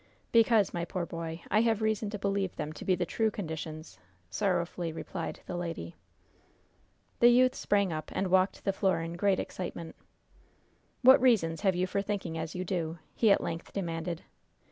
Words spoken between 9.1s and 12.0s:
great excitement. "What reasons have you